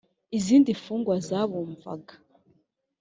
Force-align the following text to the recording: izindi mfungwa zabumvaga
izindi 0.37 0.69
mfungwa 0.79 1.13
zabumvaga 1.27 2.13